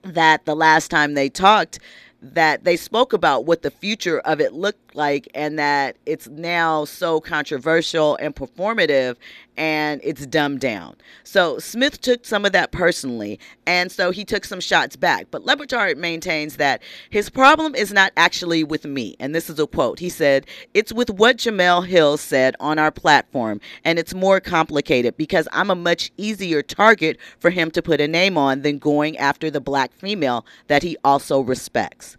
[0.03, 1.79] that the last time they talked,
[2.23, 6.85] that they spoke about what the future of it looked like and that it's now
[6.85, 9.17] so controversial and performative
[9.57, 10.95] and it's dumbed down.
[11.23, 15.27] So Smith took some of that personally, and so he took some shots back.
[15.31, 19.15] But Le Batard maintains that his problem is not actually with me.
[19.19, 19.99] And this is a quote.
[19.99, 25.17] He said, It's with what Jemele Hill said on our platform, and it's more complicated
[25.17, 29.17] because I'm a much easier target for him to put a name on than going
[29.17, 32.17] after the black female that he also respects.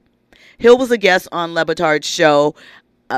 [0.59, 2.55] Hill was a guest on Le Batard's show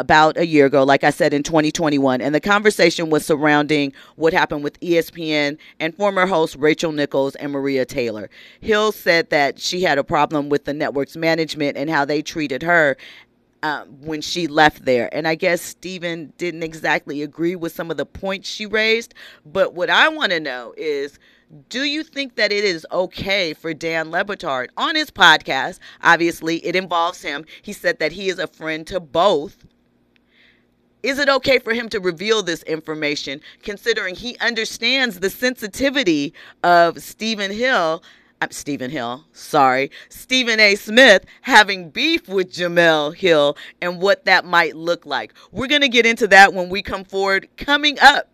[0.00, 2.20] about a year ago, like I said, in 2021.
[2.20, 7.52] And the conversation was surrounding what happened with ESPN and former hosts Rachel Nichols and
[7.52, 8.30] Maria Taylor.
[8.60, 12.62] Hill said that she had a problem with the network's management and how they treated
[12.62, 12.96] her.
[13.62, 15.12] Uh, when she left there.
[15.12, 19.14] And I guess Stephen didn't exactly agree with some of the points she raised.
[19.44, 21.18] But what I want to know is
[21.68, 25.78] do you think that it is okay for Dan Le Batard on his podcast?
[26.02, 27.44] Obviously, it involves him.
[27.62, 29.64] He said that he is a friend to both.
[31.06, 37.00] Is it okay for him to reveal this information considering he understands the sensitivity of
[37.00, 38.02] Stephen Hill?
[38.40, 40.74] I'm uh, Stephen Hill, sorry, Stephen A.
[40.74, 45.32] Smith having beef with Jemele Hill and what that might look like.
[45.52, 47.48] We're going to get into that when we come forward.
[47.56, 48.28] Coming up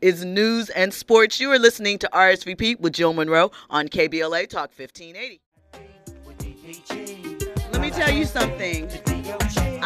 [0.00, 1.38] is news and sports.
[1.38, 5.42] You are listening to RSVP with Jill Munroe on KBLA Talk 1580.
[7.70, 8.88] Let me tell you something.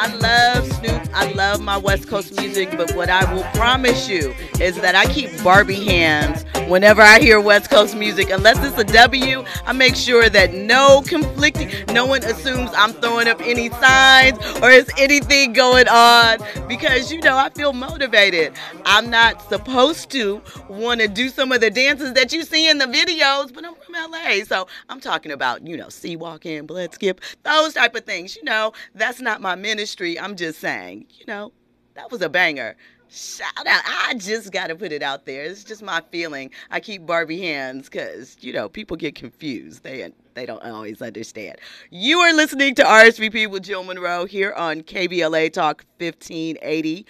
[0.00, 1.08] I love Snoop.
[1.12, 5.12] I love my West Coast music, but what I will promise you is that I
[5.12, 8.30] keep Barbie hands whenever I hear West Coast music.
[8.30, 13.26] Unless it's a W, I make sure that no conflicting, no one assumes I'm throwing
[13.26, 18.52] up any signs or is anything going on because, you know, I feel motivated.
[18.84, 22.78] I'm not supposed to want to do some of the dances that you see in
[22.78, 24.44] the videos, but I'm from LA.
[24.44, 28.36] So I'm talking about, you know, sea walking, blood skip, those type of things.
[28.36, 31.52] You know, that's not my ministry industry, I'm just saying, you know,
[31.94, 32.76] that was a banger.
[33.10, 33.82] Shout out.
[33.86, 35.44] I just got to put it out there.
[35.44, 36.50] It's just my feeling.
[36.70, 39.82] I keep Barbie hands because, you know, people get confused.
[39.82, 41.56] They they don't always understand.
[41.90, 47.06] You are listening to RSVP with Jill Munroe here on KBLA Talk 1580.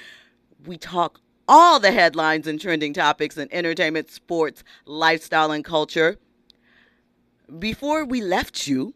[0.66, 6.18] We talk all the headlines and trending topics in entertainment, sports, lifestyle, and culture.
[7.58, 8.94] before we left you,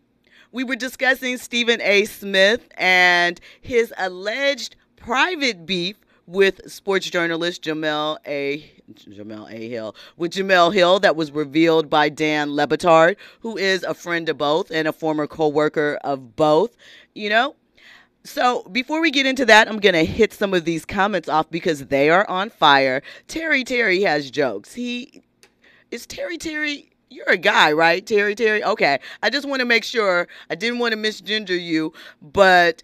[0.53, 2.05] we were discussing Stephen A.
[2.05, 8.71] Smith and his alleged private beef with sports journalist Jemele A.
[8.93, 9.69] Jemele A.
[9.69, 14.29] Hill with Jemele Hill that was revealed by Dan Le Batard, who is a friend
[14.29, 16.77] of both and a former co-worker of both.
[17.15, 17.57] You know,
[18.25, 21.51] so before we get into that, I'm going to hit some of these comments off
[21.51, 23.03] because they are on fire.
[23.27, 24.75] Terry Terry has jokes.
[24.75, 25.23] He
[25.91, 26.92] is Terry Terry.
[27.13, 28.05] You're a guy, right?
[28.07, 28.65] Terry Terry.
[28.65, 28.99] Okay.
[29.23, 32.83] I just want to make sure I didn't want to misgender you, but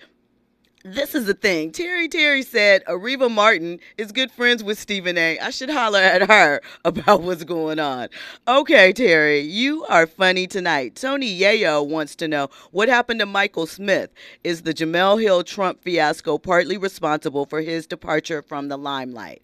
[0.84, 1.72] this is the thing.
[1.72, 5.38] Terry Terry said Areva Martin is good friends with Stephen A.
[5.38, 8.08] I should holler at her about what's going on.
[8.46, 10.94] Okay, Terry, you are funny tonight.
[10.94, 14.10] Tony Yayo wants to know what happened to Michael Smith.
[14.44, 19.40] Is the Jemele Hill Trump fiasco partly responsible for his departure from the limelight?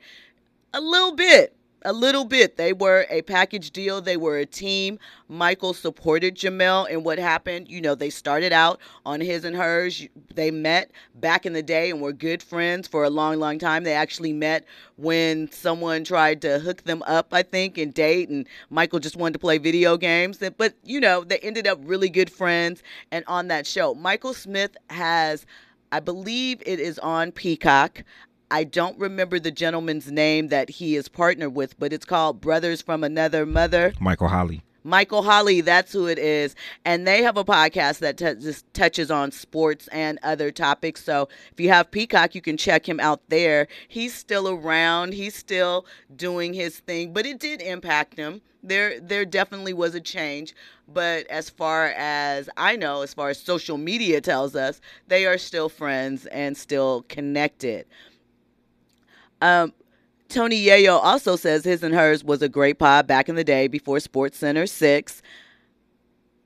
[0.74, 2.56] A little bit a little bit.
[2.56, 4.00] They were a package deal.
[4.00, 4.98] They were a team.
[5.28, 7.68] Michael supported Jemele and what happened.
[7.68, 10.06] You know, they started out on his and hers.
[10.34, 13.84] They met back in the day and were good friends for a long, long time.
[13.84, 14.64] They actually met
[14.96, 19.34] when someone tried to hook them up, I think, and date, and Michael just wanted
[19.34, 20.42] to play video games.
[20.56, 22.82] But, you know, they ended up really good friends.
[23.10, 25.46] And on that show, Michael Smith has.
[25.92, 28.02] I believe it is on Peacock.
[28.50, 32.82] I don't remember the gentleman's name that he is partnered with, but it's called Brothers
[32.82, 33.92] from Another Mother.
[34.00, 34.62] Michael Holley.
[34.86, 36.54] Michael Holley, that's who it is.
[36.84, 41.02] And they have a podcast that t- just touches on sports and other topics.
[41.02, 43.66] So if you have Peacock, you can check him out there.
[43.88, 48.42] He's still around, he's still doing his thing, but it did impact him.
[48.62, 50.54] There, there definitely was a change.
[50.86, 55.38] But as far as I know, as far as social media tells us, they are
[55.38, 57.86] still friends and still connected.
[59.40, 59.72] Um,
[60.28, 63.68] Tony Yayo also says his and hers was a great pod back in the day
[63.68, 65.22] before Sports Center 6.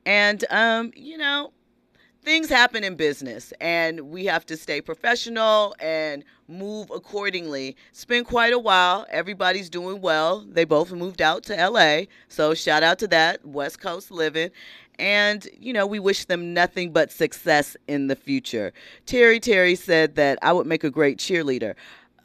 [0.05, 1.51] And, um, you know,
[2.23, 7.75] things happen in business and we have to stay professional and move accordingly.
[7.89, 9.05] It's been quite a while.
[9.09, 10.45] Everybody's doing well.
[10.47, 12.01] They both moved out to LA.
[12.27, 14.51] So shout out to that, West Coast living.
[14.99, 18.73] And, you know, we wish them nothing but success in the future.
[19.05, 21.75] Terry Terry said that I would make a great cheerleader.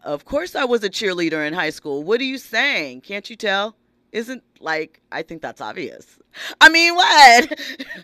[0.04, 2.02] Of course, I was a cheerleader in high school.
[2.04, 3.00] What are you saying?
[3.00, 3.74] Can't you tell?
[4.12, 6.18] Isn't like, I think that's obvious.
[6.60, 7.58] I mean, what?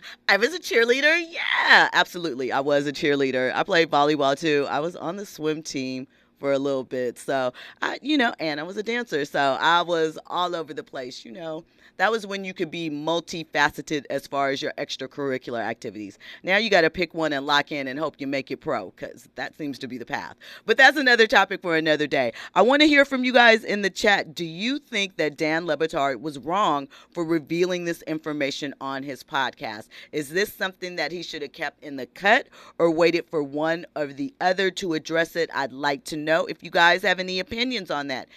[0.27, 1.23] I was a cheerleader?
[1.29, 2.51] Yeah, absolutely.
[2.51, 3.53] I was a cheerleader.
[3.53, 4.65] I played volleyball too.
[4.67, 6.07] I was on the swim team
[6.41, 7.19] for a little bit.
[7.19, 9.23] So, I, you know, and I was a dancer.
[9.25, 11.63] So I was all over the place, you know
[12.01, 16.17] that was when you could be multifaceted as far as your extracurricular activities.
[16.41, 18.91] Now you got to pick one and lock in and hope you make it pro
[18.95, 20.35] because that seems to be the path.
[20.65, 22.33] But that's another topic for another day.
[22.55, 24.33] I want to hear from you guys in the chat.
[24.33, 29.23] Do you think that Dan Le Batard was wrong for revealing this information on his
[29.23, 29.87] podcast?
[30.11, 32.47] Is this something that he should have kept in the cut
[32.79, 35.51] or waited for one or the other to address it?
[35.53, 38.27] I'd like to know if you guys have any opinions on that.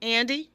[0.00, 0.50] Andy?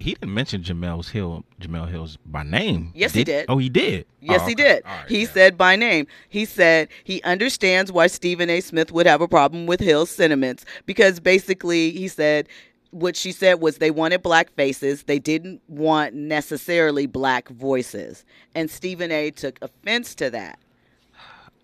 [0.00, 2.92] he didn't mention Jemele's Hill, Jemele Hills by name.
[2.94, 3.18] Yes, did?
[3.18, 3.46] he did.
[3.48, 4.06] Oh, he did.
[4.20, 4.50] Yes, oh, okay.
[4.50, 4.84] he did.
[4.84, 5.28] Right, he yeah.
[5.28, 6.06] said by name.
[6.28, 8.60] He said he understands why Stephen A.
[8.60, 12.48] Smith would have a problem with Hill's sentiments because basically he said
[12.90, 15.02] what she said was they wanted black faces.
[15.02, 18.24] They didn't want necessarily black voices.
[18.54, 19.30] And Stephen A.
[19.30, 20.58] took offense to that.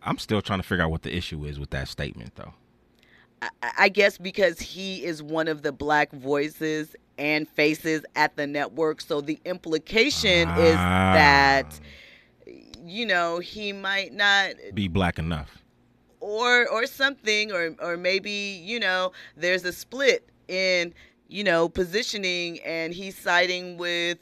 [0.03, 2.53] I'm still trying to figure out what the issue is with that statement, though.
[3.79, 9.01] I, guess because he is one of the black voices and faces at the network.
[9.01, 10.59] So the implication Ah.
[10.59, 11.81] is that,
[12.85, 15.63] you know, he might not Be black enough.
[16.21, 18.31] or or something or or maybe
[18.65, 20.95] you know there's a split in
[21.29, 24.19] you know positioning and he's siding with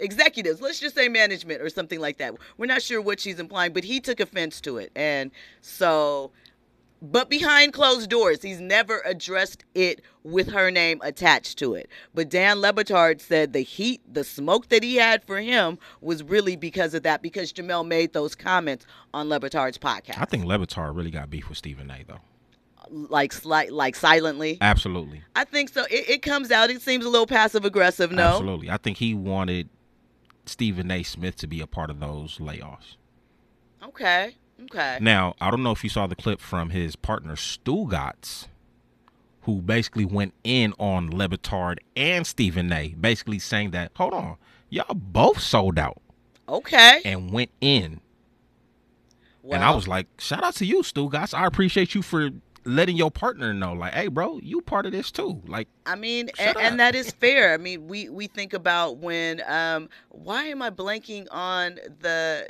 [0.00, 3.72] executives let's just say management or something like that we're not sure what she's implying
[3.72, 6.30] but he took offense to it and so
[7.00, 12.28] but behind closed doors he's never addressed it with her name attached to it but
[12.28, 16.56] dan Le Batard said the heat the smoke that he had for him was really
[16.56, 18.84] because of that because Jemele made those comments
[19.14, 22.04] on Le Batard's podcast I think Le Batard really got beef with Stephen A.
[22.06, 22.20] though.
[22.90, 25.22] like slight like silently Absolutely.
[25.36, 28.70] i think so it, it comes out it seems a little passive aggressive no Absolutely.
[28.70, 29.68] I think he wanted
[30.46, 31.02] Stephen A.
[31.02, 32.96] Smith to be a part of those layoffs.
[33.84, 38.48] okay okay Now, I don't know if you saw the clip from his partner Stugotz,
[39.42, 42.94] who basically went in on Le Batard and Stephen A.
[43.00, 44.36] Basically saying that, hold on,
[44.68, 46.00] y'all both sold out
[46.48, 48.00] okay and went in.
[49.42, 51.34] well, and I was like, shout out to you, Stugotz.
[51.34, 52.30] I appreciate you for
[52.64, 55.42] letting your partner know, like, hey, bro, you part of this too.
[55.46, 57.54] Like, I mean, and, and, that is fair.
[57.54, 59.42] I mean, we we think about when.
[59.46, 62.48] Um, why am I blanking on the?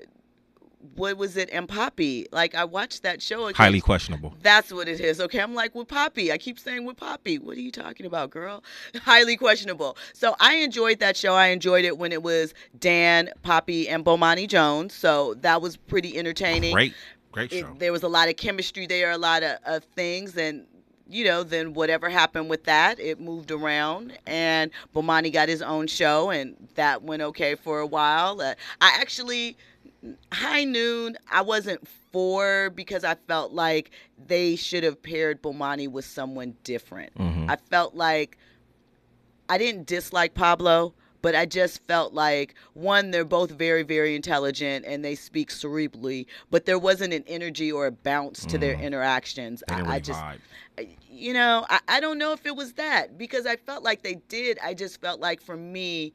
[0.94, 1.48] What was it?
[1.52, 2.26] And Papi.
[2.32, 3.46] Like I watched that show.
[3.46, 3.54] Again.
[3.54, 4.34] Highly questionable.
[4.42, 5.20] That's what it is.
[5.20, 6.30] Okay, I'm like with Papi.
[6.30, 7.40] I keep saying with Papi.
[7.40, 8.62] What are you talking about, girl?
[9.02, 9.96] Highly questionable.
[10.12, 11.34] So I enjoyed that show.
[11.34, 14.94] I enjoyed it when it was Dan, Papi, and Bomani Jones.
[14.94, 16.72] So that was pretty entertaining.
[16.72, 16.94] Great
[17.32, 17.58] Great show.
[17.58, 20.64] It, there was a lot of chemistry there, a lot of, of things, and
[21.10, 25.86] you know, then whatever happened with that, it moved around, and Bomani got his own
[25.86, 28.40] show, and that went okay for a while.
[28.40, 29.56] Uh, I actually,
[30.32, 33.90] High Noon, I wasn't for because I felt like
[34.26, 37.14] they should have paired Bomani with someone different.
[37.16, 37.50] Mm-hmm.
[37.50, 38.38] I felt like
[39.48, 44.84] I didn't dislike Pablo, but I just felt like one, they're both very, very intelligent
[44.86, 48.60] and they speak cerebrally, but there wasn't an energy or a bounce to mm.
[48.60, 49.62] their interactions.
[49.68, 50.22] I, I, just,
[51.10, 54.16] you know, I, I don't know if it was that because I felt like they
[54.28, 54.58] did.
[54.62, 56.12] I just felt like for me,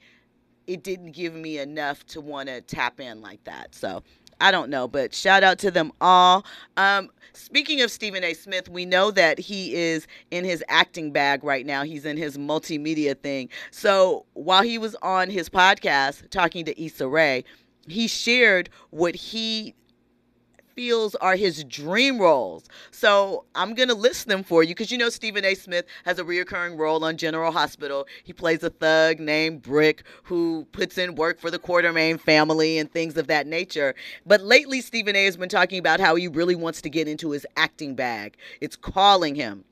[0.67, 3.75] it didn't give me enough to want to tap in like that.
[3.75, 4.03] So
[4.39, 6.45] I don't know, but shout out to them all.
[6.77, 8.33] Um, speaking of Stephen A.
[8.33, 11.83] Smith, we know that he is in his acting bag right now.
[11.83, 13.49] He's in his multimedia thing.
[13.71, 17.43] So while he was on his podcast talking to Issa Rae,
[17.87, 19.75] he shared what he
[20.75, 22.65] feels are his dream roles.
[22.91, 25.55] So I'm going to list them for you because you know Stephen A.
[25.55, 28.07] Smith has a reoccurring role on General Hospital.
[28.23, 32.91] He plays a thug named Brick who puts in work for the Quartermaine family and
[32.91, 33.95] things of that nature.
[34.25, 35.25] But lately, Stephen A.
[35.25, 38.37] has been talking about how he really wants to get into his acting bag.
[38.61, 39.65] It's calling him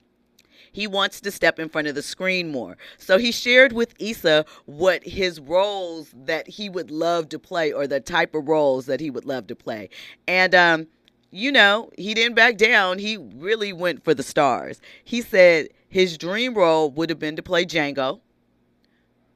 [0.72, 2.78] he wants to step in front of the screen more.
[2.98, 7.88] So he shared with Issa what his roles that he would love to play or
[7.88, 9.90] the type of roles that he would love to play.
[10.28, 10.88] And um,
[11.32, 13.00] you know, he didn't back down.
[13.00, 14.82] He really went for the stars.
[15.04, 18.20] He said his dream role would have been to play Django.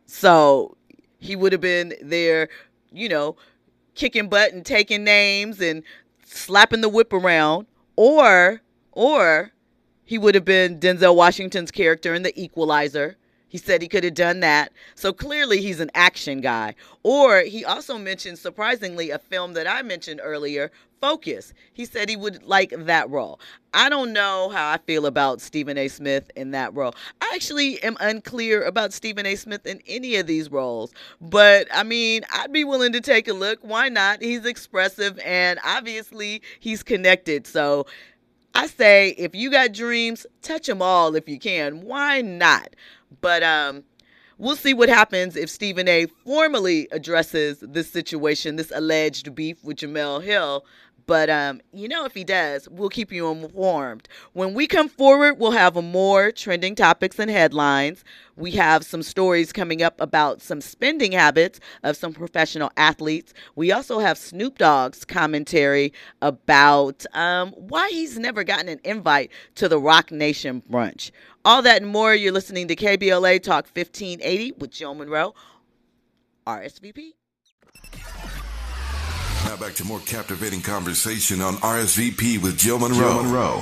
[0.06, 0.78] So
[1.20, 2.50] he would have been there,
[2.92, 3.38] you know,
[3.96, 5.84] kicking butt and taking names and
[6.26, 7.68] slapping the whip around.
[7.96, 9.52] Or, or
[10.06, 13.18] he would have been Denzel Washington's character in The Equalizer.
[13.48, 14.74] He said he could have done that.
[14.96, 16.76] So clearly he's an action guy.
[17.04, 21.54] Or he also mentioned, surprisingly, a film that I mentioned earlier, Focus.
[21.72, 23.40] He said he would like that role.
[23.74, 25.88] I don't know how I feel about Stephen A.
[25.88, 26.96] Smith in that role.
[27.22, 29.36] I actually am unclear about Stephen A.
[29.36, 30.94] Smith in any of these roles.
[31.22, 33.60] But I mean, I'd be willing to take a look.
[33.62, 34.22] Why not?
[34.22, 37.46] He's expressive and obviously he's connected.
[37.46, 37.86] So
[38.56, 41.82] I say if you got dreams, touch them all if you can.
[41.82, 42.70] Why not?
[43.22, 43.84] But um
[44.38, 49.78] we'll see what happens if Stephen A formally addresses this situation, this alleged beef with
[49.78, 50.66] Jemele Hill.
[51.08, 54.08] But um, you know, if he does, we'll keep you informed.
[54.34, 58.04] When we come forward, we'll have more trending topics and headlines.
[58.36, 63.34] We have some stories coming up about some spending habits of some professional athletes.
[63.56, 69.70] We also have Snoop Dogg's commentary about um, why he's never gotten an invite to
[69.70, 71.12] the Roc Nation brunch.
[71.46, 72.16] All that and more.
[72.16, 75.36] You're listening to KBLA Talk 1580 with Jill Munroe,
[76.48, 77.14] RSVP.
[79.46, 82.98] Now back to more captivating conversation on RSVP with Jill Munroe.
[82.98, 83.62] Jill Munroe.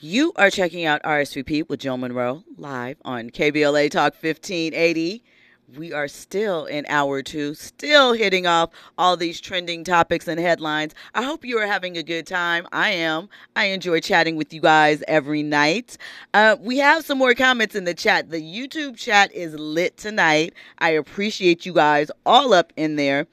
[0.00, 5.22] You are checking out RSVP with Jill Munroe live on KBLA Talk 1580.
[5.78, 10.96] We are still in hour two, still hitting off all these trending topics and headlines.
[11.14, 12.66] I hope you are having a good time.
[12.72, 13.28] I am.
[13.54, 15.96] I enjoy chatting with you guys every night.
[16.34, 18.30] Uh, we have some more comments in the chat.
[18.30, 20.54] The YouTube chat is lit tonight.
[20.78, 23.28] I appreciate you guys all up in there.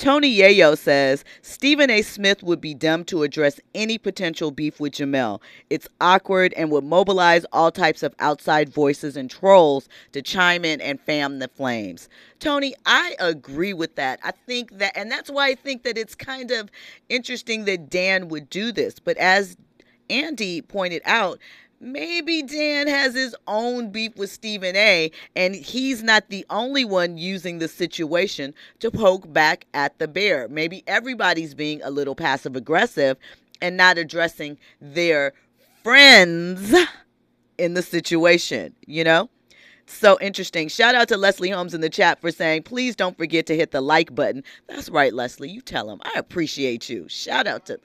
[0.00, 2.00] Tony Yayo says Stephen A.
[2.00, 5.42] Smith would be dumb to address any potential beef with Jemele.
[5.68, 10.80] It's awkward and would mobilize all types of outside voices and trolls to chime in
[10.80, 12.08] and fan the flames.
[12.38, 14.20] Tony, I agree with that.
[14.24, 16.70] I think that, and that's why I think that it's kind of
[17.10, 18.98] interesting that Dan would do this.
[18.98, 19.58] But as
[20.08, 21.38] Andy pointed out,
[21.78, 27.18] maybe Dan has his own beef with Stephen A, and he's not the only one
[27.18, 30.48] using the situation to poke back at the bear.
[30.48, 33.18] Maybe everybody's being a little passive aggressive
[33.60, 35.34] and not addressing their
[35.82, 36.74] friends
[37.58, 39.28] in the situation, you know?
[39.86, 40.68] So interesting.
[40.68, 43.72] Shout out to Leslie Holmes in the chat for saying, please don't forget to hit
[43.72, 44.44] the like button.
[44.68, 45.50] That's right, Leslie.
[45.50, 46.00] You tell him.
[46.04, 47.08] I appreciate you.
[47.08, 47.80] Shout out to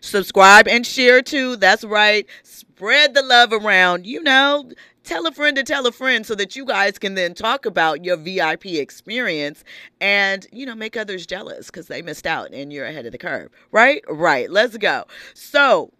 [0.00, 1.56] subscribe and share too.
[1.56, 2.26] That's right
[2.82, 4.68] spread the love around, you know,
[5.04, 8.04] tell a friend to tell a friend so that you guys can then talk about
[8.04, 9.64] your VIP experience
[10.00, 13.18] and, you know, make others jealous because they missed out and you're ahead of the
[13.18, 13.50] curve.
[13.70, 14.02] Right?
[14.08, 14.50] Right.
[14.50, 15.04] Let's go.
[15.34, 15.92] So,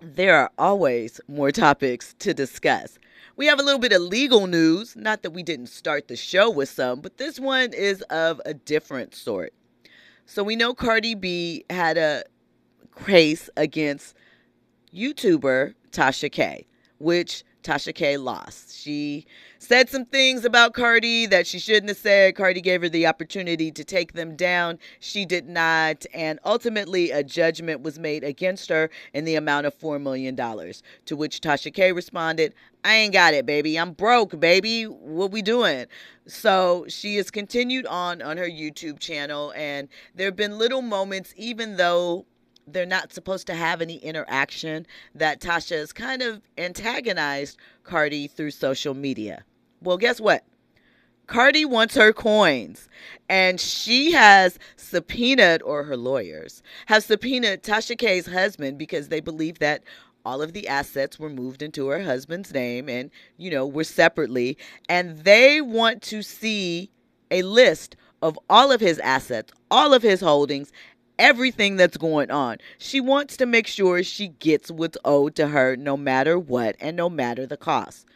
[0.00, 2.98] there are always more topics to discuss.
[3.36, 4.94] We have a little bit of legal news.
[4.96, 8.54] Not that we didn't start the show with some, but this one is of a
[8.54, 9.52] different sort.
[10.26, 12.24] So we know Cardi B had a
[13.04, 14.14] case against
[14.94, 16.66] YouTuber Tasha K,
[16.98, 18.76] which Tasha K lost.
[18.76, 19.26] She
[19.58, 22.36] said some things about Cardi that she shouldn't have said.
[22.36, 24.78] Cardi gave her the opportunity to take them down.
[25.00, 26.04] She did not.
[26.12, 30.36] And ultimately, a judgment was made against her in the amount of $4 million.
[30.36, 32.54] To which Tasha K responded,
[32.84, 33.78] I ain't got it, baby.
[33.78, 34.84] I'm broke, baby.
[34.84, 35.86] What we doing?
[36.26, 41.32] So she has continued on on her YouTube channel, and there have been little moments,
[41.36, 42.26] even though
[42.66, 48.52] they're not supposed to have any interaction, that Tasha has kind of antagonized Cardi through
[48.52, 49.44] social media.
[49.80, 50.44] Well, guess what?
[51.26, 52.88] Cardi wants her coins,
[53.28, 59.58] and she has subpoenaed, or her lawyers have subpoenaed Tasha K's husband because they believe
[59.58, 59.82] that
[60.26, 64.56] all of the assets were moved into her husband's name and, you know, were separately.
[64.88, 66.90] And they want to see
[67.30, 70.72] a list of all of his assets, all of his holdings,
[71.18, 72.58] everything that's going on.
[72.78, 76.96] She wants to make sure she gets what's owed to her no matter what and
[76.96, 78.06] no matter the cost.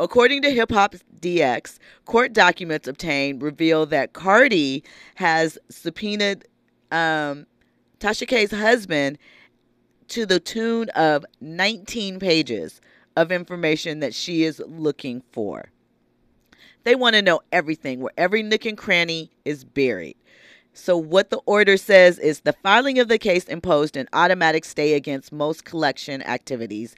[0.00, 4.82] According to Hip Hop DX, court documents obtained reveal that Cardi
[5.14, 6.44] has subpoenaed
[6.90, 7.46] um,
[8.00, 9.18] Tasha K's husband
[10.08, 12.80] to the tune of 19 pages
[13.16, 15.70] of information that she is looking for.
[16.82, 20.16] They want to know everything, where every nook and cranny is buried.
[20.76, 24.94] So, what the order says is the filing of the case imposed an automatic stay
[24.94, 26.96] against most collection activities,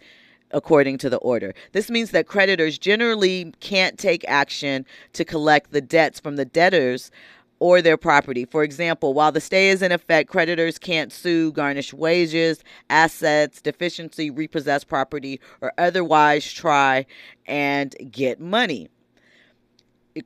[0.51, 1.53] according to the order.
[1.72, 7.11] This means that creditors generally can't take action to collect the debts from the debtors
[7.59, 8.47] or their property.
[8.47, 14.31] For example, while the stay is in effect, creditors can't sue, garnish wages, assets, deficiency,
[14.31, 17.05] repossess property, or otherwise try
[17.47, 18.89] and get money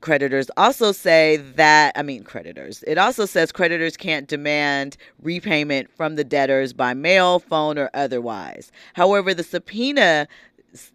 [0.00, 6.16] creditors also say that i mean creditors it also says creditors can't demand repayment from
[6.16, 10.28] the debtors by mail phone or otherwise however the subpoena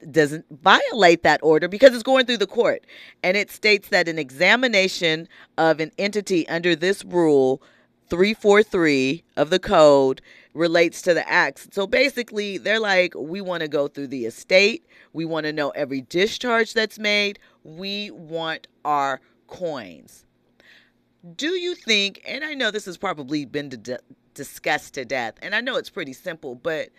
[0.10, 2.86] doesn't violate that order because it's going through the court
[3.24, 5.28] and it states that an examination
[5.58, 7.62] of an entity under this rule
[8.10, 10.22] 343 of the code
[10.54, 11.68] relates to the acts.
[11.72, 14.86] So basically, they're like, we want to go through the estate.
[15.14, 17.40] We want to know every discharge that's made.
[17.66, 20.24] We want our coins.
[21.36, 23.72] Do you think, and I know this has probably been
[24.36, 26.90] discussed to death, and I know it's pretty simple, but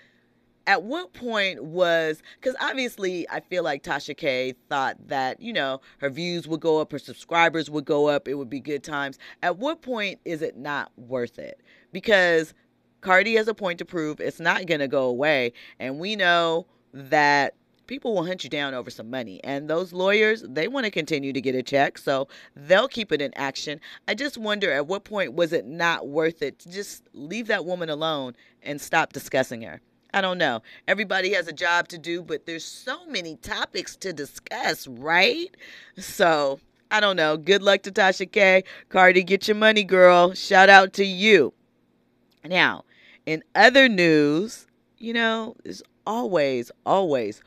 [0.66, 5.80] at what point was because obviously I feel like Tasha K thought that you know
[5.98, 9.18] her views would go up, her subscribers would go up, it would be good times.
[9.42, 11.60] At what point is it not worth it?
[11.92, 12.52] Because
[13.00, 14.20] Cardi has a point to prove.
[14.20, 17.54] It's not gonna go away, and we know that
[17.86, 19.40] people will hunt you down over some money.
[19.44, 23.22] And those lawyers, they want to continue to get a check, so they'll keep it
[23.22, 23.80] in action.
[24.08, 27.64] I just wonder at what point was it not worth it to just leave that
[27.64, 29.80] woman alone and stop discussing her?
[30.14, 30.62] I don't know.
[30.88, 35.54] Everybody has a job to do, but there's so many topics to discuss, right?
[35.98, 36.58] So,
[36.90, 37.36] I don't know.
[37.36, 38.64] Good luck to Tasha K.
[38.88, 40.32] Cardi, get your money, girl.
[40.32, 41.52] Shout out to you.
[42.44, 42.84] Now,
[43.26, 44.66] in other news,
[44.98, 47.42] you know, there's always, always,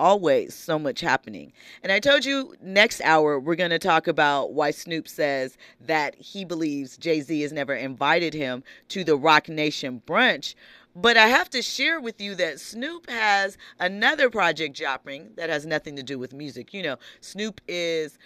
[0.00, 1.52] always so much happening.
[1.82, 6.16] And I told you next hour we're going to talk about why Snoop says that
[6.16, 10.54] he believes Jay Z has never invited him to the Roc Nation brunch.
[10.96, 15.64] But I have to share with you that Snoop has another project dropping that has
[15.64, 16.74] nothing to do with music.
[16.74, 18.18] You know, Snoop is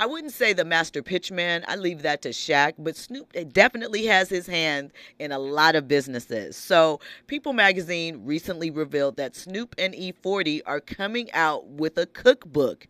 [0.00, 1.64] I wouldn't say the master pitchman.
[1.68, 5.86] I leave that to Shaq, but Snoop definitely has his hand in a lot of
[5.86, 6.56] businesses.
[6.56, 12.88] So, People magazine recently revealed that Snoop and E40 are coming out with a cookbook.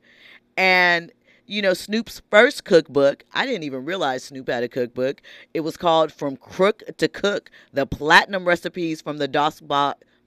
[0.57, 1.13] And
[1.47, 5.21] you know, Snoop's first cookbook, I didn't even realize Snoop had a cookbook.
[5.53, 9.61] It was called From Crook to Cook: The Platinum Recipes from the DOS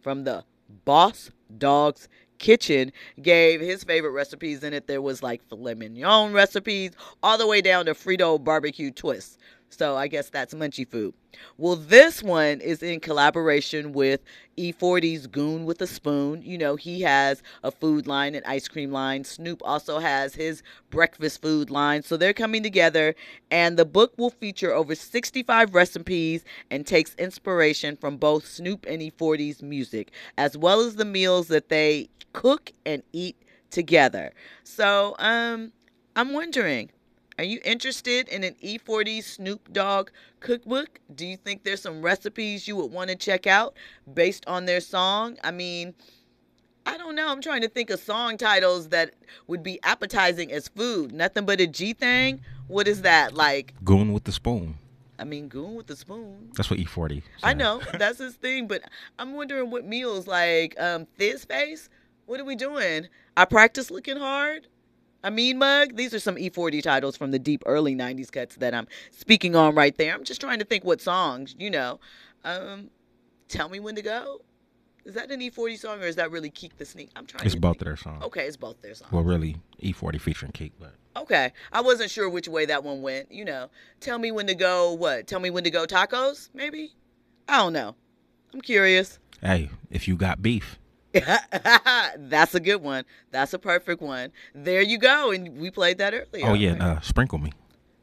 [0.01, 0.43] from the
[0.86, 2.07] Boss Dogs
[2.39, 4.88] kitchen gave his favorite recipes in it.
[4.88, 6.91] There was like filet mignon recipes,
[7.23, 9.38] all the way down to Frito barbecue twists.
[9.69, 11.13] So I guess that's munchy food.
[11.57, 14.21] Well, this one is in collaboration with
[14.57, 16.41] E40's Goon with a Spoon.
[16.41, 19.23] You know, he has a food line, an ice cream line.
[19.23, 22.01] Snoop also has his breakfast food line.
[22.01, 23.13] So they're coming together,
[23.51, 29.01] and the book will feature over 65 recipes and takes inspiration from both Snoop and
[29.01, 33.35] E40's music, as well as the meals that they cook and eat
[33.71, 34.31] together.
[34.63, 35.71] So, um,
[36.15, 36.91] I'm wondering
[37.39, 40.09] Are you interested in an E40 Snoop Dogg
[40.39, 40.99] cookbook?
[41.13, 43.75] Do you think there's some recipes you would want to check out
[44.11, 45.38] based on their song?
[45.43, 45.93] I mean,
[46.85, 47.27] I don't know.
[47.27, 49.13] I'm trying to think of song titles that
[49.47, 51.11] would be appetizing as food.
[51.13, 52.41] Nothing but a G thing.
[52.67, 53.73] What is that like?
[53.83, 54.75] Goon with the spoon.
[55.19, 56.51] I mean, goon with the spoon.
[56.55, 57.23] That's what E40.
[57.43, 58.83] I know that's his thing, but
[59.17, 61.89] I'm wondering what meals like um Face.
[62.28, 63.07] What are we doing?
[63.36, 64.67] I practice looking hard.
[65.23, 65.95] I mean, mug.
[65.95, 69.73] These are some E40 titles from the deep early '90s cuts that I'm speaking on
[69.73, 70.13] right there.
[70.13, 71.55] I'm just trying to think what songs.
[71.57, 71.99] You know,
[72.43, 72.89] um,
[73.47, 74.41] tell me when to go.
[75.05, 77.09] Is that an E40 song or is that really Keek the Sneak?
[77.15, 77.45] I'm trying.
[77.45, 77.86] It's to both think.
[77.86, 78.23] their songs.
[78.25, 79.11] Okay, it's both their songs.
[79.11, 81.53] Well, really, E40 featuring Keek, but Okay.
[81.71, 83.32] I wasn't sure which way that one went.
[83.32, 83.69] You know,
[84.01, 85.25] tell me when to go, what?
[85.25, 86.91] Tell me when to go tacos, maybe?
[87.47, 87.95] I don't know.
[88.53, 89.17] I'm curious.
[89.41, 90.78] hey, if you got beef,
[92.17, 93.05] That's a good one.
[93.31, 94.31] That's a perfect one.
[94.53, 95.31] There you go.
[95.31, 96.45] And we played that earlier.
[96.45, 97.51] oh yeah, uh, sprinkle me,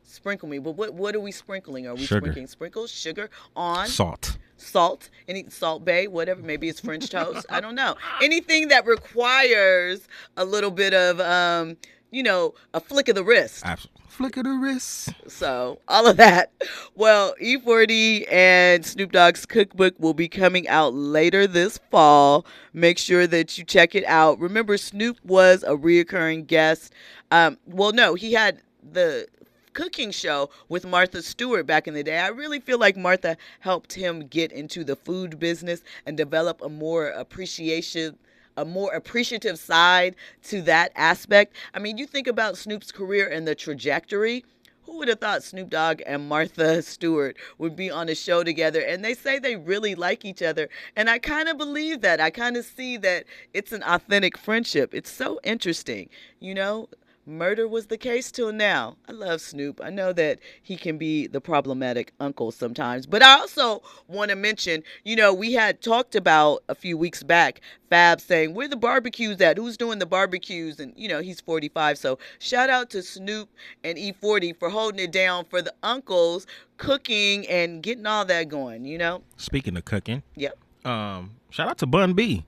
[0.03, 0.59] Sprinkle me.
[0.59, 1.87] But what what are we sprinkling?
[1.87, 2.21] Are we Sugar.
[2.21, 4.39] sprinkling sprinkles, sugar on salt.
[4.57, 6.41] salt, any Salt Bae, whatever.
[6.43, 7.47] Maybe it's French toast.
[7.51, 7.97] I don't know.
[8.23, 11.77] Anything that requires a little bit of um,
[12.15, 13.63] you know, a flick of the wrist.
[13.65, 14.03] Absolutely.
[14.07, 15.13] Flick of the wrist.
[15.27, 16.53] So all of that.
[16.95, 22.47] Well, E40 and Snoop Dogg's cookbook will be coming out later this fall.
[22.73, 24.39] Make sure that you check it out.
[24.39, 26.93] Remember, Snoop was a reoccurring guest.
[27.33, 28.63] Um, well, no, he had
[28.93, 29.27] the
[29.73, 32.19] cooking show with Martha Stewart back in the day.
[32.19, 36.69] I really feel like Martha helped him get into the food business and develop a
[36.69, 38.17] more appreciation
[38.57, 41.55] a more appreciative side to that aspect.
[41.73, 44.45] I mean, you think about Snoop's career and the trajectory.
[44.85, 48.81] Who would have thought Snoop Dogg and Martha Stewart would be on a show together?
[48.81, 50.69] And they say they really like each other.
[50.95, 52.21] And I kind of believe that.
[52.21, 53.25] I kind of see that
[53.55, 54.95] it's an authentic friendship.
[54.95, 56.11] It's so interesting.
[56.39, 56.89] You know,
[57.27, 58.97] murder was the case till now.
[59.09, 59.81] I love Snoop.
[59.83, 63.07] I know that he can be the problematic uncle sometimes.
[63.07, 67.23] But I also want to mention, you know, we had talked about a few weeks
[67.23, 67.61] back
[67.91, 69.57] Fab saying, Where the barbecues at?
[69.57, 70.81] Who's doing the barbecues?
[70.81, 71.99] And, you know, he's 45.
[71.99, 73.49] So shout out to Snoop
[73.83, 76.47] and E40 for holding it down for the uncles,
[76.77, 79.23] cooking and getting all that going, you know?
[79.37, 80.59] Speaking of cooking, Yep.
[80.85, 82.45] um, shout out to Bun B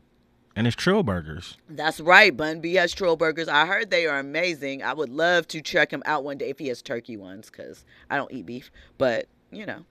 [0.56, 1.58] and his Trill Burgers.
[1.68, 2.34] That's right.
[2.34, 3.46] Bun B has Trill Burgers.
[3.46, 4.82] I heard they are amazing.
[4.82, 7.84] I would love to check him out one day if he has turkey ones because
[8.10, 8.70] I don't eat beef.
[8.96, 9.84] But, you know,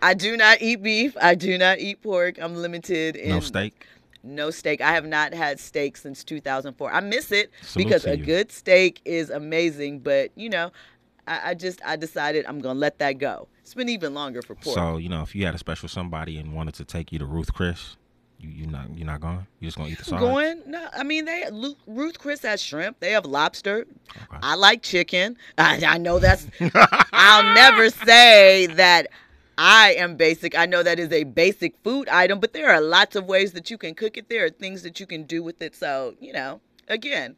[0.00, 1.16] I do not eat beef.
[1.20, 2.38] I do not eat pork.
[2.40, 3.86] I'm limited in No steak.
[4.22, 4.80] No steak.
[4.80, 6.92] I have not had steak since 2004.
[6.92, 10.00] I miss it Salute because a good steak is amazing.
[10.00, 10.70] But, you know,
[11.26, 13.48] I, I just, I decided I'm going to let that go.
[13.70, 14.74] It's been even longer for pork.
[14.74, 17.24] So you know, if you had a special somebody and wanted to take you to
[17.24, 17.96] Ruth Chris,
[18.40, 19.46] you you not you're not going.
[19.60, 20.22] You're just gonna eat the sides.
[20.22, 20.62] Going?
[20.66, 21.44] No, I mean they.
[21.86, 23.00] Ruth Chris has shrimp.
[23.00, 23.86] They have lobster.
[24.30, 25.36] I like chicken.
[25.58, 26.46] I, I know that's.
[27.12, 29.08] I'll never say that
[29.58, 30.56] I am basic.
[30.56, 33.70] I know that is a basic food item, but there are lots of ways that
[33.70, 34.28] you can cook it.
[34.28, 35.76] There are things that you can do with it.
[35.76, 37.36] So you know, again,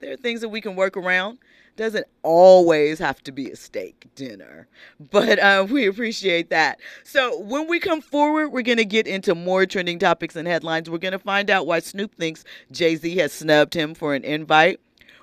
[0.00, 1.38] there are things that we can work around.
[1.80, 4.68] Doesn't always have to be a steak dinner,
[5.10, 6.78] but uh, we appreciate that.
[7.04, 10.90] So when we come forward, we're gonna get into more trending topics and headlines.
[10.90, 14.78] We're gonna find out why Snoop thinks Jay Z has snubbed him for an invite.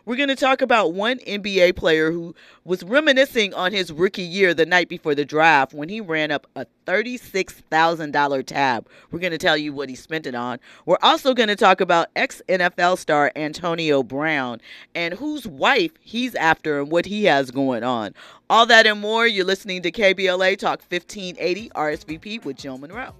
[0.07, 2.33] We're going to talk about one NBA player who
[2.63, 6.47] was reminiscing on his rookie year the night before the draft when he ran up
[6.55, 8.87] a $36,000 tab.
[9.11, 10.59] We're going to tell you what he spent it on.
[10.85, 14.61] We're also going to talk about ex NFL star Antonio Brown
[14.95, 18.13] and whose wife he's after and what he has going on.
[18.49, 19.27] All that and more.
[19.27, 23.13] You're listening to KBLA Talk 1580 RSVP with Jill Munroe.